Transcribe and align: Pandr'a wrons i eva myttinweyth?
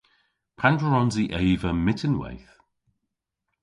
Pandr'a 0.57 0.87
wrons 0.89 1.15
i 1.23 1.25
eva 1.51 1.71
myttinweyth? 1.85 2.53